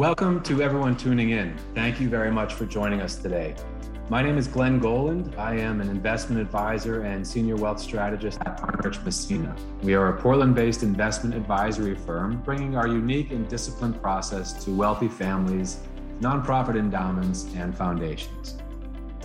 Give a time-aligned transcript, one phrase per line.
[0.00, 1.54] Welcome to everyone tuning in.
[1.74, 3.54] Thank you very much for joining us today.
[4.08, 5.34] My name is Glen Goland.
[5.36, 9.54] I am an investment advisor and senior wealth strategist at Arnerich Massena.
[9.82, 14.74] We are a Portland based investment advisory firm bringing our unique and disciplined process to
[14.74, 15.80] wealthy families,
[16.22, 18.56] nonprofit endowments, and foundations.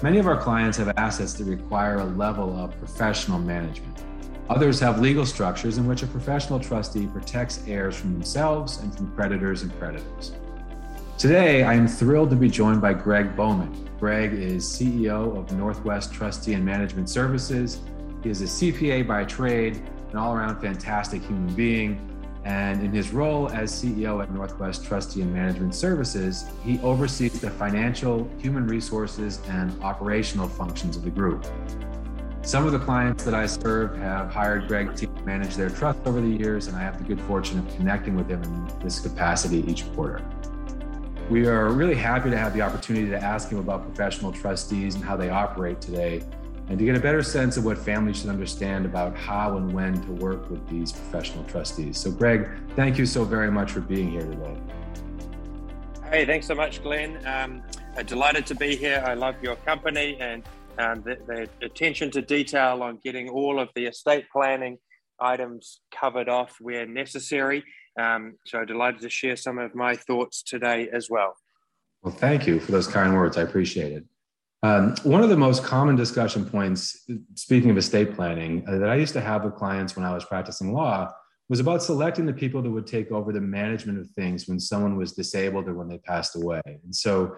[0.04, 4.04] Many of our clients have assets that require a level of professional management.
[4.50, 9.10] Others have legal structures in which a professional trustee protects heirs from themselves and from
[9.16, 10.34] creditors and creditors.
[11.18, 13.90] Today, I am thrilled to be joined by Greg Bowman.
[14.02, 17.80] Greg is CEO of Northwest Trustee and Management Services.
[18.22, 22.02] He is a CPA by trade, an all around fantastic human being.
[22.44, 27.50] And in his role as CEO at Northwest Trustee and Management Services, he oversees the
[27.50, 31.46] financial, human resources, and operational functions of the group.
[32.42, 36.20] Some of the clients that I serve have hired Greg to manage their trust over
[36.20, 39.64] the years, and I have the good fortune of connecting with him in this capacity
[39.66, 40.22] each quarter.
[41.28, 45.04] We are really happy to have the opportunity to ask him about professional trustees and
[45.04, 46.22] how they operate today,
[46.70, 50.00] and to get a better sense of what families should understand about how and when
[50.04, 51.98] to work with these professional trustees.
[51.98, 54.56] So, Greg, thank you so very much for being here today.
[56.12, 57.20] Hey, thanks so much, Glen.
[57.26, 57.64] Um,
[58.06, 59.04] delighted to be here.
[59.04, 60.44] I love your company and
[60.78, 64.78] um, the, the attention to detail on getting all of the estate planning
[65.20, 67.64] items covered off where necessary.
[67.98, 71.36] Um, so delighted to share some of my thoughts today as well.
[72.04, 73.38] Well, thank you for those kind words.
[73.38, 74.06] I appreciate it.
[74.64, 78.96] Um, one of the most common discussion points, speaking of estate planning, uh, that I
[78.96, 81.14] used to have with clients when I was practicing law
[81.50, 84.98] was about selecting the people that would take over the management of things when someone
[84.98, 86.62] was disabled or when they passed away.
[86.66, 87.36] And so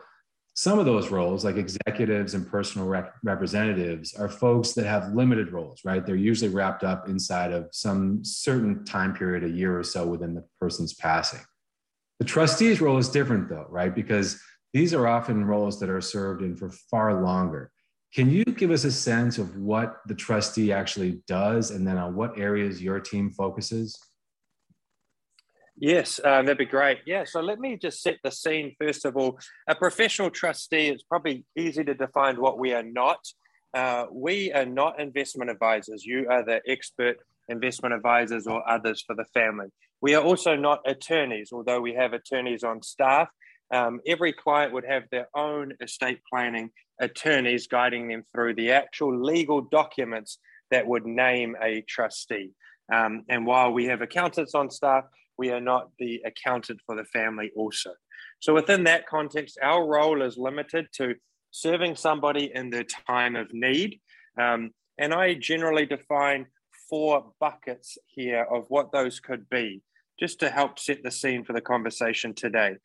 [0.57, 5.51] some of those roles, like executives and personal rep- representatives, are folks that have limited
[5.51, 6.03] roles, right?
[6.03, 10.33] They're usually wrapped up inside of some certain time period, a year or so within
[10.33, 11.41] the person's passing.
[12.17, 13.93] The trustee's role is different, though, right?
[13.93, 14.41] Because
[14.73, 17.69] these are often roles that are served in for far longer.
[18.15, 22.15] Can you give us a sense of what the trustee actually does and then on
[22.15, 23.95] what areas your team focuses?
[25.79, 26.99] Yes, uh, that'd be great.
[27.05, 29.37] Yeah, so let me just set the scene first of all.
[29.67, 33.19] A professional trustee, it's probably easy to define what we are not.
[33.75, 36.03] Uh, we are not investment advisors.
[36.03, 37.17] You are the expert
[37.47, 39.67] investment advisors or others for the family.
[40.01, 43.29] We are also not attorneys, although we have attorneys on staff.
[43.71, 49.21] Um, every client would have their own estate planning attorneys guiding them through the actual
[49.21, 50.39] legal documents
[50.71, 52.51] that would name a trustee.
[52.91, 55.03] Um, and while we have accountants on staff,
[55.37, 57.91] we are not the accountant for the family also.
[58.39, 61.15] So within that context, our role is limited to
[61.51, 63.99] serving somebody in their time of need.
[64.39, 66.47] Um, and I generally define
[66.89, 69.81] four buckets here of what those could be,
[70.19, 72.75] just to help set the scene for the conversation today.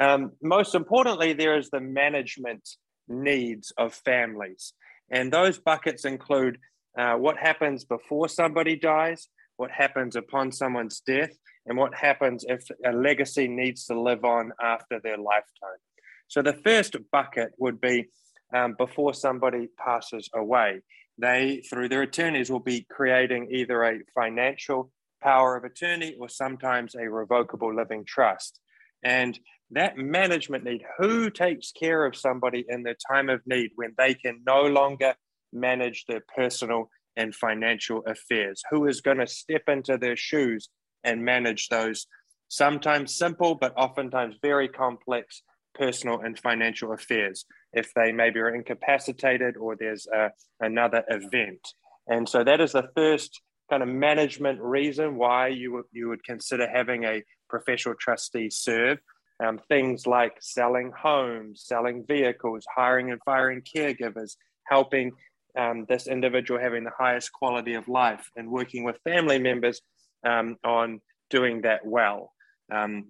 [0.00, 2.68] Um, most importantly, there is the management
[3.08, 4.72] needs of families.
[5.10, 6.58] And those buckets include
[6.98, 9.28] uh, what happens before somebody dies,
[9.62, 11.30] what happens upon someone's death,
[11.66, 15.80] and what happens if a legacy needs to live on after their lifetime.
[16.26, 18.06] So the first bucket would be
[18.52, 20.80] um, before somebody passes away.
[21.16, 24.90] They, through their attorneys, will be creating either a financial
[25.22, 28.58] power of attorney or sometimes a revocable living trust.
[29.04, 29.38] And
[29.70, 34.14] that management need, who takes care of somebody in their time of need when they
[34.14, 35.14] can no longer
[35.52, 38.62] manage their personal and financial affairs?
[38.70, 40.68] Who is going to step into their shoes
[41.04, 42.06] and manage those
[42.48, 45.42] sometimes simple, but oftentimes very complex
[45.74, 50.30] personal and financial affairs if they maybe are incapacitated or there's a,
[50.60, 51.66] another event.
[52.06, 53.40] And so that is the first
[53.70, 58.98] kind of management reason why you you would consider having a professional trustee serve.
[59.42, 64.36] Um, things like selling homes, selling vehicles, hiring and firing caregivers,
[64.66, 65.12] helping
[65.58, 69.80] um, this individual having the highest quality of life, and working with family members
[70.26, 72.32] um, on doing that well.
[72.72, 73.06] Um,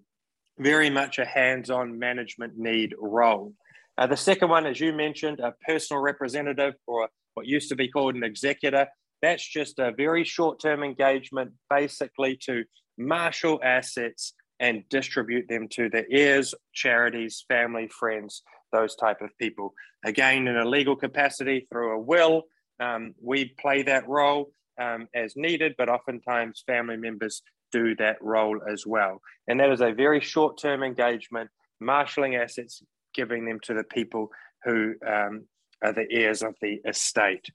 [0.58, 3.54] very much a hands on management need role.
[3.98, 7.88] Uh, the second one, as you mentioned, a personal representative or what used to be
[7.88, 8.86] called an executor.
[9.20, 12.64] That's just a very short term engagement, basically to
[12.98, 19.74] marshal assets and distribute them to the heirs, charities, family, friends, those type of people.
[20.04, 22.44] Again, in a legal capacity through a will,
[22.80, 28.60] um, we play that role um, as needed, but oftentimes family members do that role
[28.70, 29.20] as well.
[29.48, 32.82] And that is a very short term engagement, marshalling assets,
[33.14, 34.30] giving them to the people
[34.64, 35.46] who um,
[35.82, 37.46] are the heirs of the estate.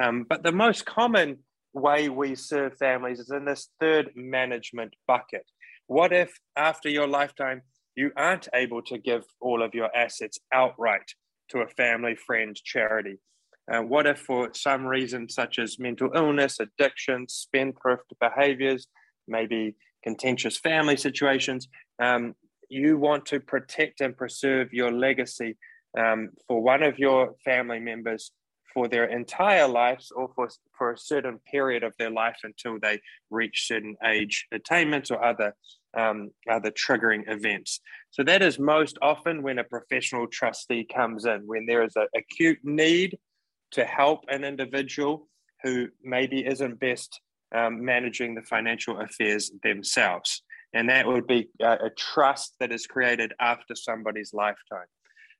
[0.00, 1.38] Um, but the most common
[1.72, 5.46] way we serve families is in this third management bucket.
[5.86, 7.62] What if after your lifetime
[8.00, 11.08] you aren't able to give all of your assets outright
[11.50, 13.18] to a family, friend, charity.
[13.70, 18.86] Uh, what if, for some reason, such as mental illness, addiction, spendthrift behaviors,
[19.28, 21.68] maybe contentious family situations,
[22.02, 22.34] um,
[22.70, 25.58] you want to protect and preserve your legacy
[25.98, 28.32] um, for one of your family members
[28.72, 30.48] for their entire lives or for,
[30.78, 32.98] for a certain period of their life until they
[33.30, 35.54] reach certain age attainments or other
[35.96, 37.80] um, other triggering events.
[38.10, 42.06] So that is most often when a professional trustee comes in, when there is an
[42.16, 43.18] acute need
[43.72, 45.28] to help an individual
[45.62, 47.20] who maybe isn't best
[47.54, 50.42] um, managing the financial affairs themselves.
[50.72, 54.86] And that would be a, a trust that is created after somebody's lifetime.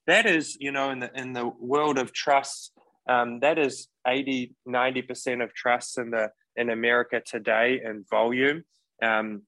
[0.07, 2.73] That is, you know, in the in the world of trusts,
[3.09, 8.65] um, that is 80, 90% of trusts in the in America today in volume,
[9.03, 9.43] um,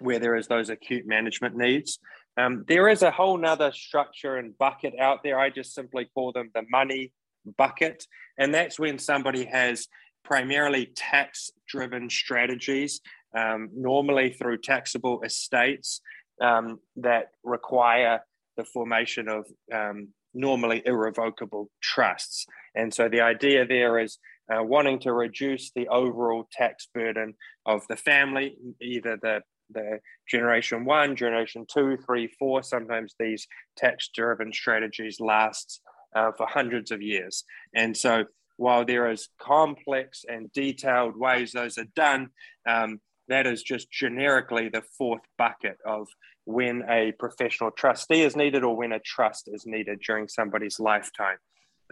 [0.00, 1.98] where there is those acute management needs.
[2.36, 5.38] Um, there is a whole nother structure and bucket out there.
[5.38, 7.12] I just simply call them the money
[7.56, 8.06] bucket.
[8.38, 9.88] And that's when somebody has
[10.24, 13.00] primarily tax driven strategies,
[13.36, 16.00] um, normally through taxable estates
[16.40, 18.20] um, that require
[18.56, 22.46] the formation of um, normally irrevocable trusts.
[22.74, 24.18] And so the idea there is
[24.52, 27.34] uh, wanting to reduce the overall tax burden
[27.66, 29.40] of the family, either the
[29.70, 32.62] the generation one, generation two, three, four.
[32.62, 35.80] Sometimes these tax driven strategies last
[36.14, 37.44] uh, for hundreds of years.
[37.74, 38.24] And so
[38.56, 42.30] while there is complex and detailed ways those are done,
[42.66, 46.08] um, that is just generically the fourth bucket of
[46.44, 51.36] when a professional trustee is needed or when a trust is needed during somebody's lifetime,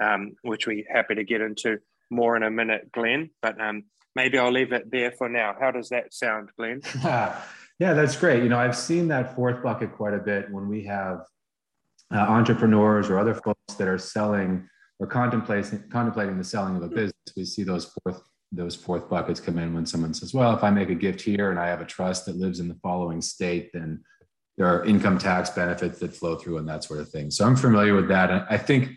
[0.01, 1.79] um, which we're happy to get into
[2.11, 3.31] more in a minute, Glen.
[3.43, 3.85] But um,
[4.15, 5.55] maybe I'll leave it there for now.
[5.59, 6.81] How does that sound, Glen?
[7.79, 8.43] yeah, that's great.
[8.43, 11.25] You know, I've seen that fourth bucket quite a bit when we have
[12.15, 14.69] uh, entrepreneurs or other folks that are selling
[14.99, 17.13] or contemplating contemplating the selling of a business.
[17.37, 20.71] We see those fourth those fourth buckets come in when someone says, "Well, if I
[20.71, 23.71] make a gift here and I have a trust that lives in the following state,
[23.73, 24.03] then."
[24.57, 27.31] there are income tax benefits that flow through and that sort of thing.
[27.31, 28.31] So I'm familiar with that.
[28.31, 28.91] And I think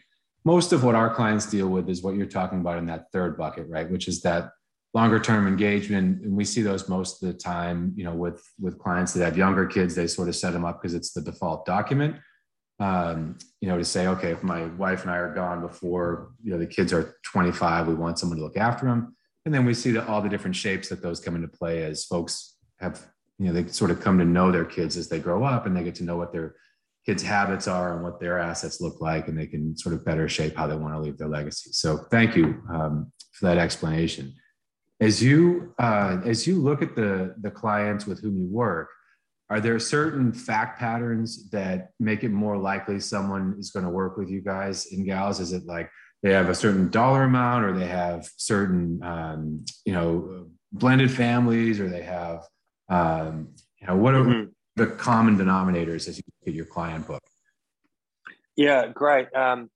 [0.45, 3.37] most of what our clients deal with is what you're talking about in that third
[3.37, 3.89] bucket, right?
[3.89, 4.51] Which is that
[4.93, 6.23] longer term engagement.
[6.23, 9.37] And we see those most of the time, you know, with, with clients that have
[9.37, 12.15] younger kids, they sort of set them up because it's the default document.
[12.79, 16.51] Um, you know, to say, okay, if my wife and I are gone before, you
[16.51, 19.15] know, the kids are 25, we want someone to look after them.
[19.45, 22.05] And then we see the, all the different shapes that those come into play as
[22.05, 23.05] folks have
[23.39, 25.75] you know they sort of come to know their kids as they grow up and
[25.75, 26.55] they get to know what their
[27.05, 30.27] kids habits are and what their assets look like and they can sort of better
[30.27, 34.33] shape how they want to leave their legacy so thank you um, for that explanation
[34.99, 38.89] as you uh, as you look at the the clients with whom you work
[39.49, 44.17] are there certain fact patterns that make it more likely someone is going to work
[44.17, 45.89] with you guys and gals is it like
[46.21, 51.79] they have a certain dollar amount or they have certain um, you know blended families
[51.79, 52.43] or they have
[52.89, 53.49] um,
[53.79, 54.49] you know, what are mm-hmm.
[54.75, 57.23] the common denominators as you look at your client book?
[58.55, 59.33] Yeah, great.
[59.33, 59.69] Um,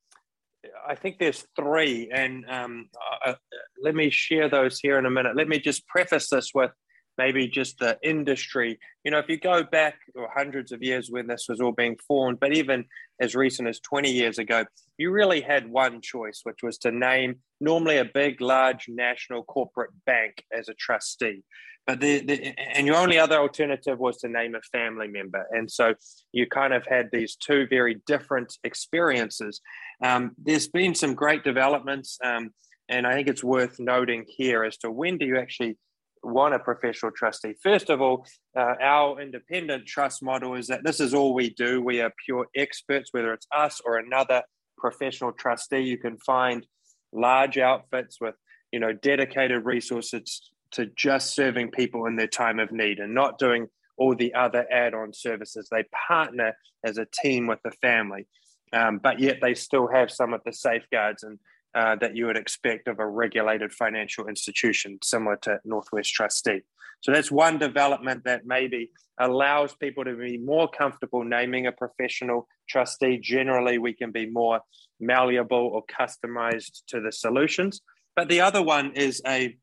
[0.88, 2.89] I think there's three, and um,
[3.25, 3.35] uh, uh,
[3.81, 5.35] let me share those here in a minute.
[5.35, 6.71] Let me just preface this with
[7.18, 8.80] maybe just the industry.
[9.03, 11.97] You know, if you go back or hundreds of years when this was all being
[12.07, 12.85] formed, but even
[13.19, 14.66] as recent as 20 years ago,
[14.97, 19.92] you really had one choice, which was to name normally a big, large national corporate
[20.06, 21.44] bank as a trustee.
[21.85, 25.69] But the, the, and your only other alternative was to name a family member, and
[25.69, 25.94] so
[26.31, 29.59] you kind of had these two very different experiences.
[30.02, 32.52] Um, there's been some great developments, um,
[32.87, 35.78] and I think it's worth noting here as to when do you actually
[36.23, 37.54] want a professional trustee.
[37.61, 38.25] First of all,
[38.57, 41.81] uh, our independent trust model is that this is all we do.
[41.81, 44.44] We are pure experts, whether it's us or another
[44.78, 45.80] professional trustee.
[45.80, 46.66] You can find
[47.11, 48.35] large outfits with
[48.71, 53.39] you know dedicated resources to just serving people in their time of need and not
[53.39, 55.68] doing all the other add-on services.
[55.69, 58.27] They partner as a team with the family,
[58.71, 61.39] um, but yet they still have some of the safeguards and
[61.75, 66.61] uh, that you would expect of a regulated financial institution, similar to Northwest Trustee.
[67.01, 72.47] So that's one development that maybe allows people to be more comfortable naming a professional
[72.69, 73.18] trustee.
[73.18, 74.61] Generally, we can be more
[74.99, 77.81] malleable or customized to the solutions.
[78.15, 79.57] But the other one is a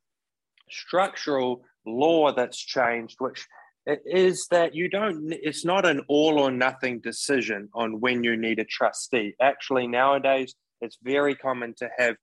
[0.71, 3.47] structural law that's changed, which
[3.87, 8.59] is that you don't, it's not an all or nothing decision on when you need
[8.59, 9.35] a trustee.
[9.41, 12.17] Actually, nowadays, it's very common to have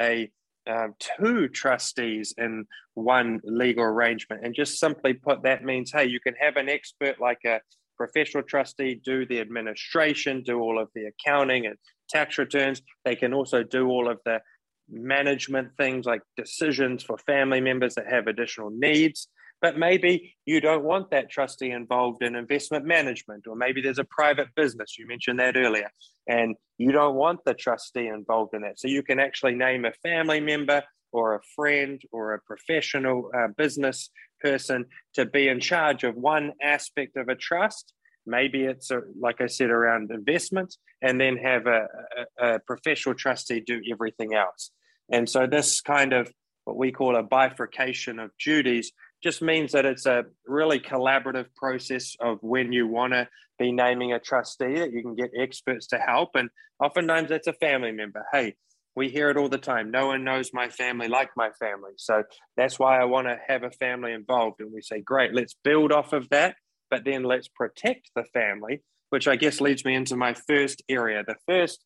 [0.00, 0.30] a
[0.66, 4.44] um, two trustees in one legal arrangement.
[4.44, 7.60] And just simply put, that means, hey, you can have an expert like a,
[7.96, 11.76] professional trustee do the administration, do all of the accounting and
[12.08, 12.82] tax returns.
[13.04, 14.40] They can also do all of the
[14.88, 19.28] management things like decisions for family members that have additional needs.
[19.62, 24.04] But maybe you don't want that trustee involved in investment management, or maybe there's a
[24.04, 24.98] private business.
[24.98, 25.90] You mentioned that earlier,
[26.28, 28.78] and you don't want the trustee involved in that.
[28.78, 33.46] So you can actually name a family member or a friend or a professional uh,
[33.56, 34.10] business
[34.42, 37.93] person to be in charge of one aspect of a trust.
[38.26, 41.86] Maybe it's, a, like I said, around investment, and then have a,
[42.38, 44.70] a, a professional trustee do everything else.
[45.10, 46.32] And so, this kind of
[46.64, 52.16] what we call a bifurcation of duties just means that it's a really collaborative process
[52.20, 53.28] of when you want to
[53.58, 56.50] be naming a trustee that you can get experts to help and
[56.82, 58.54] oftentimes it's a family member hey
[58.96, 59.90] we hear it all the time.
[59.90, 61.92] No one knows my family like my family.
[61.96, 62.22] So
[62.56, 64.60] that's why I want to have a family involved.
[64.60, 66.56] And we say, great, let's build off of that,
[66.90, 71.24] but then let's protect the family, which I guess leads me into my first area.
[71.26, 71.84] The first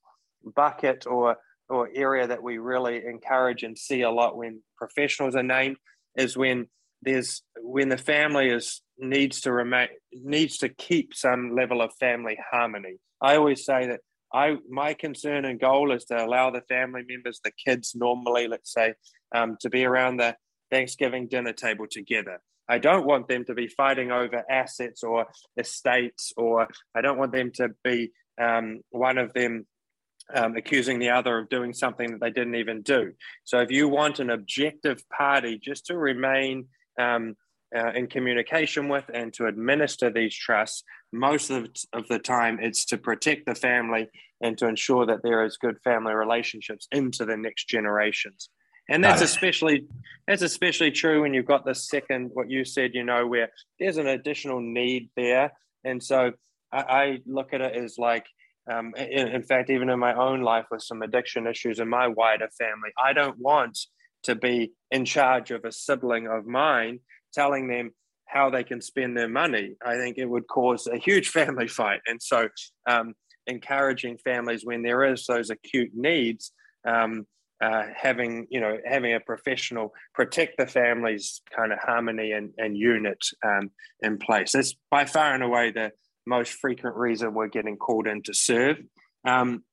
[0.54, 1.36] bucket or
[1.68, 5.76] or area that we really encourage and see a lot when professionals are named
[6.16, 6.66] is when
[7.02, 12.38] there's when the family is needs to remain needs to keep some level of family
[12.50, 12.96] harmony.
[13.20, 14.00] I always say that
[14.32, 18.72] I my concern and goal is to allow the family members, the kids, normally, let's
[18.72, 18.94] say,
[19.34, 20.36] um, to be around the
[20.70, 22.40] Thanksgiving dinner table together.
[22.68, 27.32] I don't want them to be fighting over assets or estates, or I don't want
[27.32, 29.66] them to be um, one of them
[30.34, 33.12] um, accusing the other of doing something that they didn't even do.
[33.44, 36.66] So, if you want an objective party just to remain
[37.00, 37.36] um,
[37.74, 42.84] uh, in communication with and to administer these trusts, most of, of the time it's
[42.86, 44.08] to protect the family
[44.40, 48.50] and to ensure that there is good family relationships into the next generations.
[48.88, 49.86] And that's especially
[50.26, 53.98] that's especially true when you've got the second what you said, you know, where there's
[53.98, 55.52] an additional need there.
[55.84, 56.32] And so
[56.72, 58.26] I, I look at it as like
[58.70, 62.08] um, in, in fact, even in my own life with some addiction issues in my
[62.08, 63.78] wider family, I don't want
[64.24, 67.00] to be in charge of a sibling of mine
[67.32, 67.92] telling them
[68.26, 72.00] how they can spend their money, I think it would cause a huge family fight.
[72.06, 72.48] And so,
[72.86, 73.14] um,
[73.46, 76.52] encouraging families when there is those acute needs,
[76.86, 77.26] um,
[77.60, 82.76] uh, having you know having a professional protect the family's kind of harmony and, and
[82.76, 84.52] unit um, in place.
[84.52, 85.92] That's by far and away the
[86.26, 88.78] most frequent reason we're getting called in to serve.
[89.26, 89.64] Um,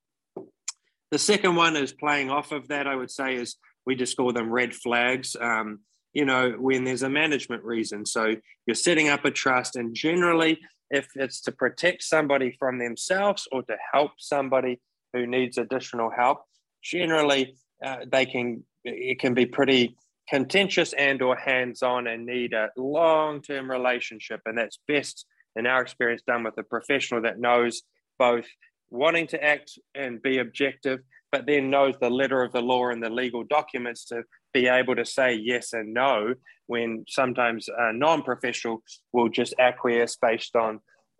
[1.11, 2.87] the second one is playing off of that.
[2.87, 5.35] I would say is we just call them red flags.
[5.39, 5.79] Um,
[6.13, 8.05] you know, when there's a management reason.
[8.05, 13.47] So you're setting up a trust, and generally, if it's to protect somebody from themselves
[13.51, 14.79] or to help somebody
[15.13, 16.39] who needs additional help,
[16.81, 19.95] generally uh, they can it can be pretty
[20.29, 24.41] contentious and or hands-on and need a long-term relationship.
[24.45, 25.25] And that's best
[25.55, 27.83] in our experience done with a professional that knows
[28.17, 28.45] both
[28.89, 30.99] wanting to act and be objective
[31.31, 34.23] but then knows the letter of the law and the legal documents to
[34.53, 36.33] be able to say yes and no
[36.67, 40.79] when sometimes a non-professional will just acquiesce based on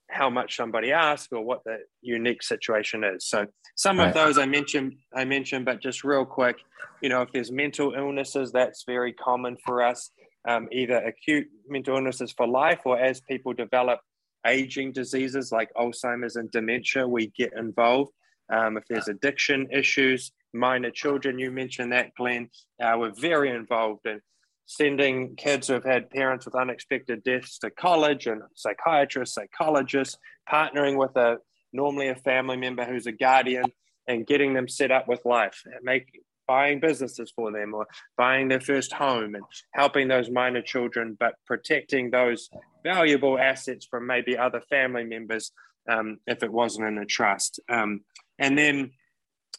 [0.10, 3.28] how much somebody asks or what the unique situation is.
[3.28, 4.08] So some right.
[4.08, 6.58] of those I mentioned, I mentioned, but just real quick,
[7.02, 10.12] you know, if there's mental illnesses, that's very common for us.
[10.48, 14.00] Um, either acute mental illnesses for life or as people develop
[14.46, 18.12] aging diseases like Alzheimer's and dementia, we get involved.
[18.54, 22.50] Um, if there's addiction issues, minor children, you mentioned that, Glen,
[22.82, 24.22] uh, we're very involved in
[24.66, 30.18] sending kids who have had parents with unexpected deaths to college and psychiatrists, psychologists,
[30.52, 31.38] partnering with a
[31.74, 33.66] normally a family member who's a guardian
[34.08, 38.60] and getting them set up with life, make buying businesses for them or buying their
[38.60, 39.44] first home and
[39.74, 42.50] helping those minor children, but protecting those
[42.84, 45.52] valuable assets from maybe other family members
[45.90, 47.60] um, if it wasn't in a trust.
[47.70, 48.02] Um,
[48.38, 48.92] and then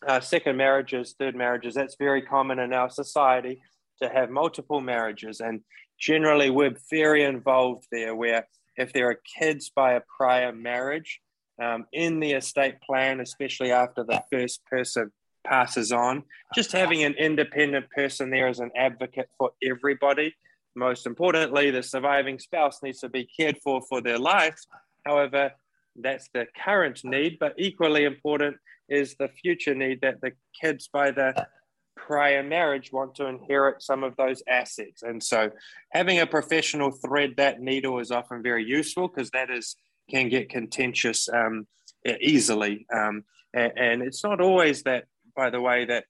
[0.06, 3.60] uh, second marriages, third marriages, that's very common in our society
[4.03, 5.41] to have multiple marriages.
[5.41, 5.61] And
[5.99, 11.21] generally, we're very involved there where if there are kids by a prior marriage
[11.62, 15.11] um, in the estate plan, especially after the first person
[15.45, 16.25] passes on,
[16.55, 20.35] just having an independent person there as an advocate for everybody.
[20.75, 24.59] Most importantly, the surviving spouse needs to be cared for for their life.
[25.07, 25.53] However,
[25.95, 31.11] that's the current need, but equally important is the future need that the kids by
[31.11, 31.47] the
[31.97, 35.03] prior marriage want to inherit some of those assets.
[35.03, 35.50] And so
[35.91, 39.76] having a professional thread that needle is often very useful because that is
[40.09, 41.67] can get contentious um,
[42.21, 42.87] easily.
[42.95, 46.05] Um, and, and, it's not always that, by the way, that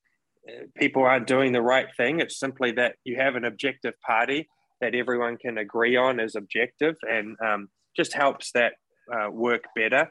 [0.47, 2.21] uh, people aren't doing the right thing.
[2.21, 4.49] It's simply that you have an objective party
[4.81, 8.75] that everyone can agree on as objective and um, just helps that
[9.11, 10.11] uh, work better.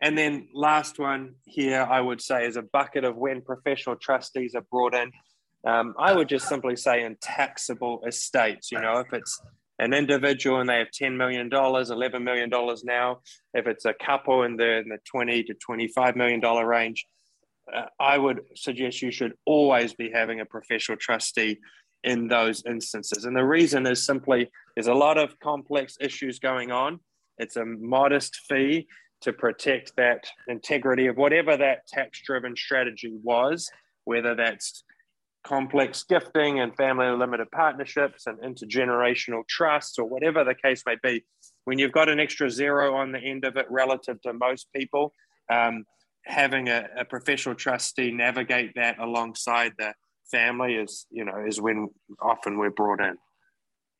[0.00, 4.54] And then last one here, I would say, is a bucket of when professional trustees
[4.54, 5.12] are brought in.
[5.66, 8.70] Um, I would just simply say in taxable estates.
[8.70, 9.40] You know, if it's
[9.78, 12.50] an individual and they have $10 million, $11 million
[12.84, 13.20] now,
[13.54, 17.06] if it's a couple and they're in the 20 to $25 million range,
[17.74, 21.58] uh, I would suggest you should always be having a professional trustee
[22.02, 23.24] in those instances.
[23.24, 27.00] And the reason is simply there's a lot of complex issues going on.
[27.38, 28.86] It's a modest fee
[29.24, 33.70] to protect that integrity of whatever that tax driven strategy was,
[34.04, 34.84] whether that's
[35.44, 41.24] complex gifting and family limited partnerships and intergenerational trusts or whatever the case may be.
[41.64, 45.12] When you've got an extra zero on the end of it relative to most people,
[45.50, 45.84] um,
[46.26, 49.92] having a, a, professional trustee navigate that alongside the
[50.30, 51.88] family is, you know, is when
[52.22, 53.16] often we're brought in.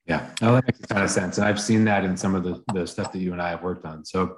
[0.06, 1.38] Yeah, that makes a ton of sense.
[1.38, 3.62] And I've seen that in some of the, the stuff that you and I have
[3.62, 4.04] worked on.
[4.06, 4.36] So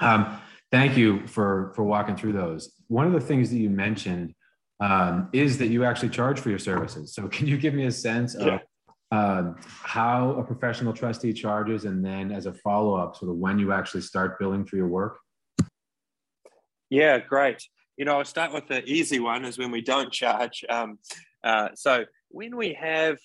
[0.00, 0.40] um,
[0.70, 2.72] thank you for for walking through those.
[2.88, 4.34] One of the things that you mentioned
[4.80, 7.14] um, is that you actually charge for your services.
[7.14, 8.46] So can you give me a sense yeah.
[8.46, 8.60] of
[9.12, 13.58] um, how a professional trustee charges, and then as a follow up, sort of when
[13.58, 15.18] you actually start billing for your work?
[16.88, 17.62] Yeah, great.
[17.96, 20.64] You know, I'll start with the easy one is when we don't charge.
[20.68, 20.98] Um,
[21.44, 23.18] uh, so when we have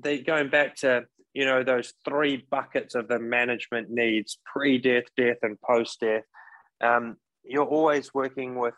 [0.00, 1.04] the going back to
[1.34, 6.22] you know those three buckets of the management needs pre-death death and post-death
[6.82, 8.74] um, you're always working with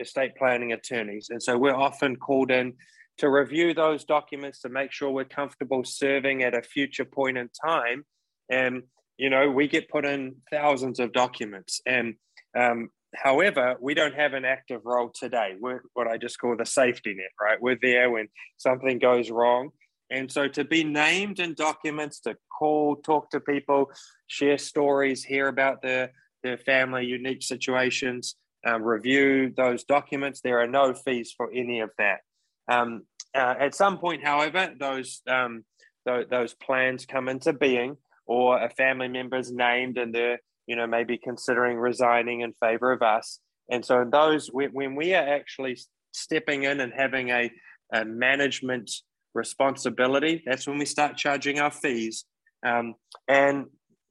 [0.00, 1.28] estate planning attorneys.
[1.30, 2.74] And so we're often called in
[3.18, 7.48] to review those documents to make sure we're comfortable serving at a future point in
[7.64, 8.04] time.
[8.50, 8.82] And
[9.18, 11.80] you know we get put in thousands of documents.
[11.86, 12.14] And
[12.58, 15.54] um, however we don't have an active role today.
[15.58, 17.60] We're what i just call the safety net right?
[17.60, 19.70] We're there when something goes wrong
[20.10, 23.90] and so to be named in documents, to call, talk to people,
[24.26, 28.36] share stories, hear about their, their family unique situations,
[28.66, 32.20] um, review those documents, there are no fees for any of that.
[32.68, 33.02] Um,
[33.34, 35.64] uh, at some point, however, those, um,
[36.06, 40.74] th- those plans come into being or a family member is named and they're, you
[40.74, 43.40] know, maybe considering resigning in favor of us.
[43.70, 45.78] And so those, when we are actually
[46.12, 47.50] stepping in and having a,
[47.92, 48.90] a management
[49.36, 52.24] responsibility, that's when we start charging our fees.
[52.64, 52.94] Um,
[53.28, 53.66] and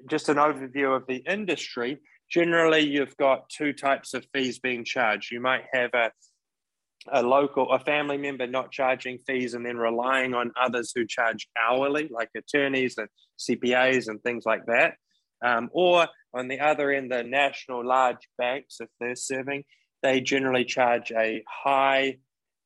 [0.10, 5.32] just an overview of the industry generally, you've got two types of fees being charged.
[5.32, 6.12] You might have a
[7.12, 11.48] a local, a family member not charging fees and then relying on others who charge
[11.56, 13.08] hourly, like attorneys and
[13.40, 14.96] CPAs and things like that.
[15.46, 19.66] Um, or on the other end, the national large banks, if they're serving,
[20.02, 22.18] they generally charge a high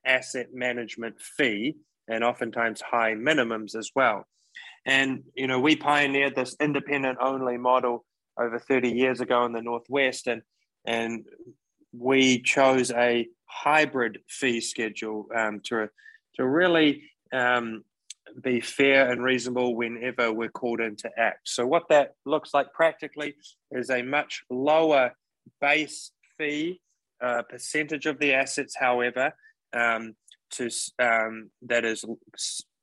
[0.06, 1.76] asset management fee
[2.10, 4.26] and oftentimes high minimums as well.
[4.86, 8.06] And you know, we pioneered this independent only model
[8.40, 10.42] over 30 years ago in the Northwest, and
[10.86, 11.26] and
[11.94, 15.90] we chose a hybrid fee schedule um, to
[16.36, 17.84] to really um,
[18.42, 21.42] be fair and reasonable whenever we're called in to act.
[21.46, 23.36] So what that looks like practically
[23.72, 25.14] is a much lower
[25.60, 26.82] base fee
[27.22, 29.34] uh, percentage of the assets, however,
[29.74, 30.16] um,
[30.52, 32.06] to um, that is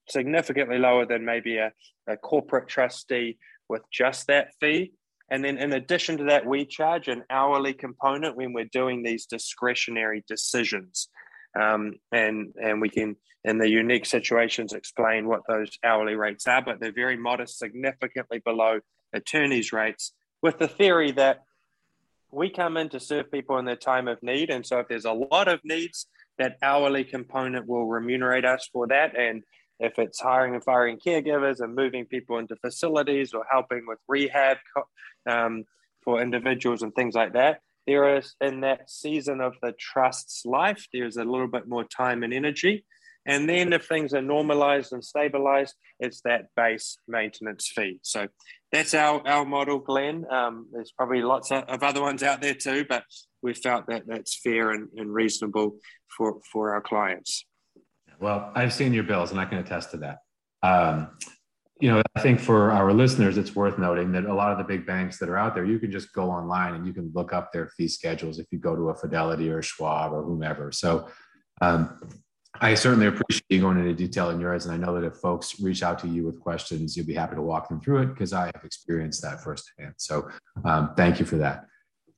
[0.08, 1.72] significantly lower than maybe a,
[2.06, 4.92] a corporate trustee with just that fee.
[5.28, 9.26] And then in addition to that, we charge an hourly component when we're doing these
[9.26, 11.08] discretionary decisions.
[11.58, 16.62] Um, and and we can in the unique situations explain what those hourly rates are,
[16.62, 18.80] but they're very modest, significantly below
[19.12, 21.42] attorneys' rates, with the theory that
[22.32, 24.50] we come in to serve people in their time of need.
[24.50, 28.86] And so if there's a lot of needs, that hourly component will remunerate us for
[28.88, 29.16] that.
[29.18, 29.42] And
[29.78, 34.58] if it's hiring and firing caregivers and moving people into facilities or helping with rehab
[35.28, 35.64] um,
[36.02, 40.86] for individuals and things like that, there is in that season of the trust's life,
[40.92, 42.84] there's a little bit more time and energy.
[43.26, 47.98] And then if things are normalized and stabilized, it's that base maintenance fee.
[48.02, 48.28] So
[48.70, 50.24] that's our, our model, Glen.
[50.30, 53.02] Um, there's probably lots of, of other ones out there too, but
[53.42, 55.76] we felt that that's fair and, and reasonable
[56.16, 57.44] for, for our clients.
[58.20, 60.18] Well, I've seen your bills and I can attest to that.
[60.62, 61.10] Um,
[61.80, 64.64] you know, I think for our listeners, it's worth noting that a lot of the
[64.64, 67.34] big banks that are out there, you can just go online and you can look
[67.34, 70.72] up their fee schedules if you go to a Fidelity or Schwab or whomever.
[70.72, 71.08] So
[71.60, 72.00] um,
[72.60, 74.66] I certainly appreciate you going into detail in yours.
[74.66, 77.34] And I know that if folks reach out to you with questions, you'll be happy
[77.34, 79.94] to walk them through it because I have experienced that firsthand.
[79.96, 80.28] So
[80.64, 81.66] um, thank you for that.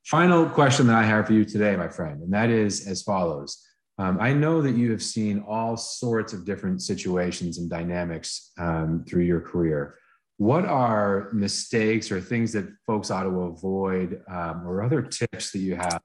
[0.05, 3.65] Final question that I have for you today, my friend, and that is as follows.
[3.99, 9.05] Um, I know that you have seen all sorts of different situations and dynamics um,
[9.07, 9.97] through your career.
[10.39, 15.59] what are mistakes or things that folks ought to avoid um, or other tips that
[15.59, 16.01] you have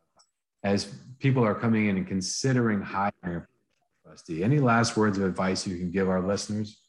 [0.63, 3.43] as people are coming in and considering hiring
[4.29, 6.79] any last words of advice you can give our listeners?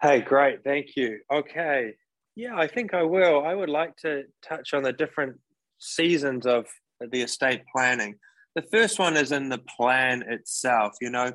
[0.00, 0.64] Hey great.
[0.64, 1.20] Thank you.
[1.32, 1.94] Okay.
[2.36, 3.44] Yeah i think i will.
[3.44, 5.38] I would like to touch on the different
[5.78, 6.66] seasons of
[7.00, 8.14] the estate planning.
[8.54, 11.32] The first one is in the plan itself you know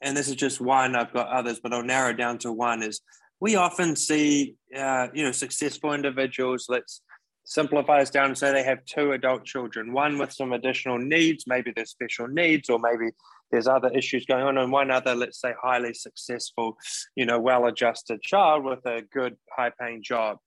[0.00, 3.00] and this is just one, I've got others, but I'll narrow down to one is
[3.40, 7.02] we often see, uh, you know, successful individuals, let's
[7.44, 11.44] simplify this down and say they have two adult children, one with some additional needs,
[11.46, 13.10] maybe there's special needs, or maybe
[13.50, 16.76] there's other issues going on, and one other, let's say, highly successful,
[17.16, 20.38] you know, well adjusted child with a good, high paying job.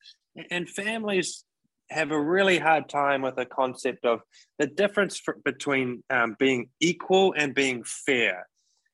[0.49, 1.43] And families
[1.89, 4.21] have a really hard time with the concept of
[4.57, 8.47] the difference for, between um, being equal and being fair.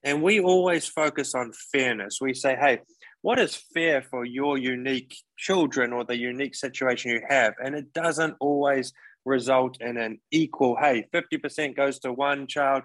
[0.04, 2.20] And we always focus on fairness.
[2.22, 2.80] We say, hey,
[3.22, 7.54] what is fair for your unique children or the unique situation you have?
[7.64, 8.94] And it doesn't always
[9.26, 12.84] result in an equal, hey, 50% goes to one child,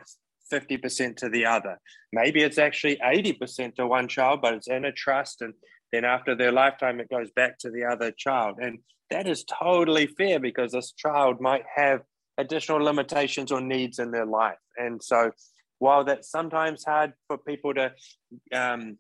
[0.53, 1.79] 50% to the other.
[2.13, 5.41] Maybe it's actually 80% to one child, but it's in a trust.
[5.41, 5.55] And
[5.93, 8.59] then after their lifetime, it goes back to the other child.
[8.61, 8.79] And
[9.11, 12.01] that is totally fair because this child might have
[12.39, 14.59] additional limitations or needs in their life.
[14.77, 15.31] And so
[15.79, 17.93] while that's sometimes hard for people to
[18.53, 18.99] um,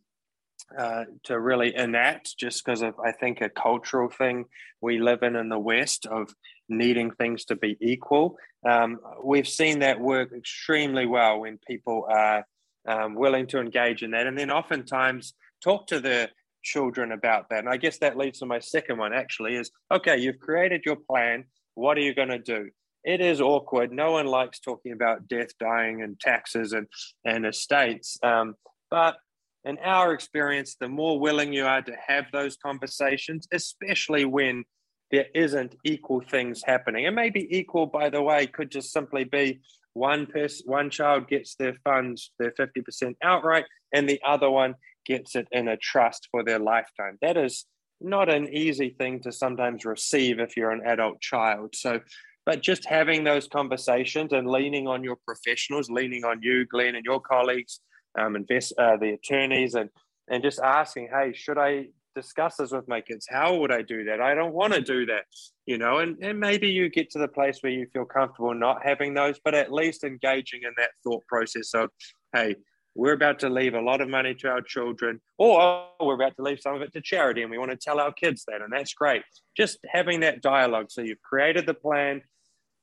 [0.77, 4.46] uh, to really enact, just because of I think a cultural thing
[4.81, 6.35] we live in in the West of
[6.68, 8.37] needing things to be equal.
[8.66, 12.46] Um, we've seen that work extremely well when people are
[12.88, 16.31] um, willing to engage in that, and then oftentimes talk to their
[16.62, 17.61] children about that.
[17.61, 19.12] And I guess that leads to my second one.
[19.12, 20.18] Actually, is okay.
[20.18, 21.44] You've created your plan.
[21.74, 22.70] What are you going to do?
[23.05, 23.92] it is awkward.
[23.92, 26.87] No one likes talking about death, dying, and taxes and
[27.24, 28.18] and estates.
[28.22, 28.55] Um,
[28.90, 29.16] but
[29.64, 34.64] in our experience, the more willing you are to have those conversations, especially when
[35.11, 39.61] there isn't equal things happening, and maybe equal, by the way, could just simply be
[39.92, 44.74] one person, one child gets their funds, their fifty percent outright, and the other one
[45.07, 47.18] gets it in a trust for their lifetime.
[47.22, 47.66] That is
[48.00, 51.74] not an easy thing to sometimes receive if you're an adult child.
[51.77, 52.00] So
[52.46, 57.05] but just having those conversations and leaning on your professionals, leaning on you, Glen, and
[57.05, 57.81] your colleagues,
[58.18, 59.90] um, invest uh, the attorneys, and
[60.29, 63.27] and just asking, hey, should I discuss this with my kids?
[63.29, 64.20] How would I do that?
[64.20, 65.24] I don't want to do that,
[65.66, 65.98] you know.
[65.98, 69.38] And and maybe you get to the place where you feel comfortable not having those,
[69.44, 71.90] but at least engaging in that thought process of,
[72.33, 72.57] hey,
[72.94, 76.42] we're about to leave a lot of money to our children, or we're about to
[76.42, 78.72] leave some of it to charity, and we want to tell our kids that, and
[78.72, 79.22] that's great.
[79.57, 80.87] Just having that dialogue.
[80.90, 82.22] So you've created the plan,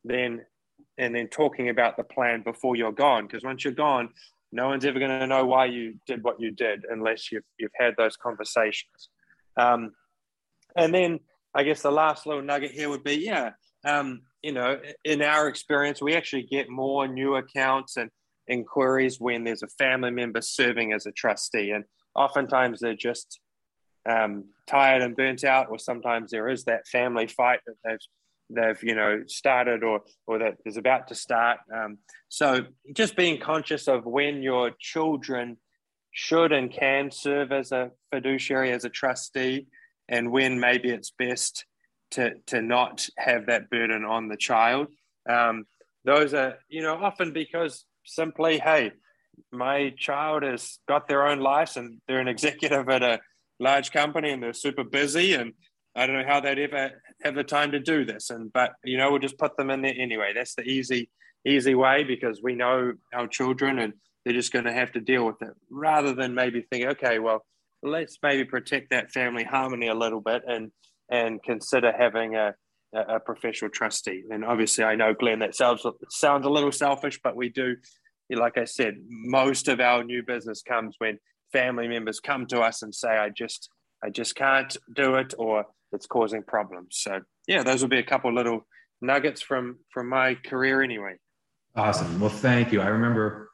[0.03, 0.41] then
[0.97, 3.25] and then talking about the plan before you're gone.
[3.25, 4.09] Because once you're gone,
[4.51, 7.71] no one's ever going to know why you did what you did unless you've, you've
[7.79, 9.09] had those conversations.
[9.57, 9.93] Um,
[10.75, 11.19] and then
[11.53, 13.51] I guess the last little nugget here would be, yeah,
[13.85, 18.09] um, you know, in our experience, we actually get more new accounts and
[18.47, 21.71] inquiries when there's a family member serving as a trustee.
[21.71, 21.85] And
[22.15, 23.39] oftentimes they're just
[24.09, 27.99] um, tired and burnt out, or sometimes there is that family fight that they've
[28.53, 31.59] they've you know started or or that is about to start.
[31.73, 31.97] Um,
[32.29, 35.57] so just being conscious of when your children
[36.11, 39.67] should and can serve as a fiduciary as a trustee,
[40.07, 41.65] and when maybe it's best
[42.11, 44.87] to to not have that burden on the child.
[45.29, 45.65] Um,
[46.05, 48.91] those are you know often because simply hey
[49.51, 53.19] my child has got their own life and they're an executive at a
[53.59, 55.53] large company and they're super busy and
[55.95, 58.29] I don't know how they'd ever have the time to do this.
[58.29, 60.31] And but you know, we'll just put them in there anyway.
[60.33, 61.09] That's the easy,
[61.45, 65.25] easy way because we know our children and they're just going to have to deal
[65.25, 67.45] with it rather than maybe think, okay, well,
[67.83, 70.71] let's maybe protect that family harmony a little bit and
[71.09, 72.53] and consider having a,
[72.93, 74.23] a, professional trustee.
[74.31, 77.75] And obviously, I know Glen, that sounds sounds a little selfish, but we do,
[78.29, 81.19] like I said, most of our new business comes when
[81.51, 83.69] family members come to us and say, I just
[84.03, 86.97] I just can't do it, or it's causing problems.
[87.01, 88.65] So yeah, those will be a couple little
[89.01, 91.15] nuggets from from my career anyway.
[91.75, 92.19] Awesome.
[92.19, 92.81] Well, thank you.
[92.81, 93.49] I remember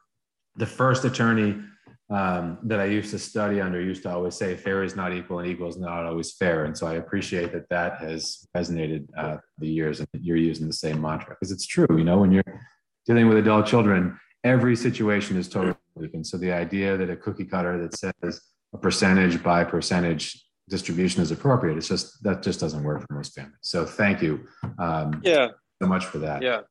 [0.55, 1.61] the first attorney
[2.09, 5.39] um, that I used to study under used to always say, "Fair is not equal,
[5.39, 9.37] and equal is not always fair." And so I appreciate that that has resonated uh,
[9.57, 11.87] the years, and you're using the same mantra because it's true.
[11.91, 12.61] You know, when you're
[13.05, 16.27] dealing with adult children, every situation is totally different.
[16.27, 18.41] So the idea that a cookie cutter that says
[18.73, 21.77] a percentage by percentage distribution is appropriate.
[21.77, 23.55] It's just that just doesn't work for most families.
[23.61, 24.47] So thank you.
[24.77, 25.49] Um, yeah.
[25.81, 26.41] So much for that.
[26.41, 26.61] Yeah.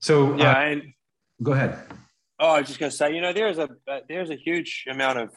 [0.00, 0.82] So yeah, uh, and
[1.42, 1.78] go ahead.
[2.38, 4.84] Oh, I was just going to say, you know, there's a uh, there's a huge
[4.88, 5.30] amount of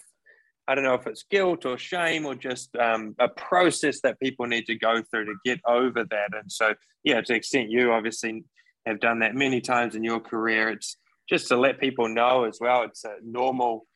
[0.68, 4.46] I don't know if it's guilt or shame or just um, a process that people
[4.46, 6.30] need to go through to get over that.
[6.40, 8.44] And so, yeah, to the extent you obviously
[8.86, 10.98] have done that many times in your career, it's
[11.28, 12.84] just to let people know as well.
[12.84, 13.88] It's a normal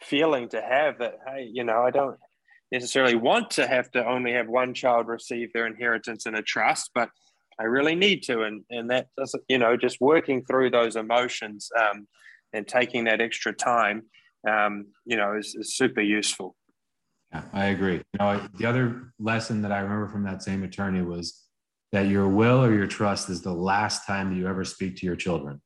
[0.00, 2.16] feeling to have that, hey, you know, I don't
[2.70, 6.90] necessarily want to have to only have one child receive their inheritance in a trust,
[6.94, 7.10] but
[7.58, 8.42] I really need to.
[8.42, 12.06] And, and that doesn't, you know, just working through those emotions um,
[12.52, 14.04] and taking that extra time,
[14.48, 16.54] um, you know, is, is super useful.
[17.32, 17.96] Yeah, I agree.
[17.96, 21.42] You know, the other lesson that I remember from that same attorney was
[21.92, 25.16] that your will or your trust is the last time you ever speak to your
[25.16, 25.60] children.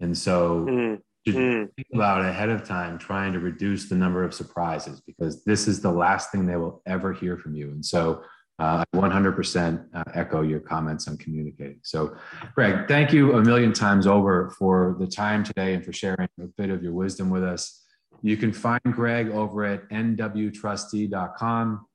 [0.00, 1.68] And so mm mm.
[1.74, 5.80] think about ahead of time trying to reduce the number of surprises because this is
[5.80, 7.70] the last thing they will ever hear from you.
[7.70, 8.22] And so
[8.58, 11.80] uh, 100% uh, echo your comments on communicating.
[11.82, 12.16] So,
[12.54, 16.46] Greg, thank you a million times over for the time today and for sharing a
[16.56, 17.82] bit of your wisdom with us.
[18.22, 21.86] You can find Greg over at nwtrustee.com.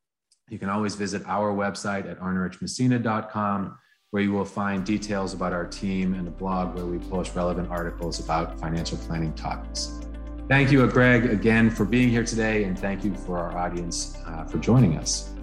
[0.49, 3.77] You can always visit our website at arnerichmassena.com
[4.11, 7.69] where you will find details about our team and a blog where we post relevant
[7.69, 9.99] articles about financial planning topics.
[10.47, 14.45] Thank you, Greg, again for being here today, and thank you for our audience uh,
[14.45, 15.33] for joining us.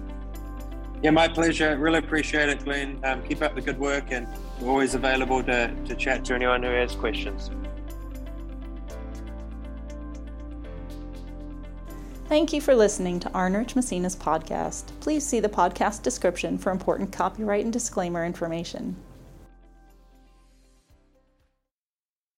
[1.03, 1.77] Yeah, my pleasure.
[1.77, 2.99] Really appreciate it, Glen.
[3.03, 4.27] Um, keep up the good work, and
[4.59, 7.51] we're always available to, to chat to anyone who has questions.
[12.27, 14.85] Thank you for listening to Arnerich Massena's podcast.
[14.99, 18.95] Please see the podcast description for important copyright and disclaimer information.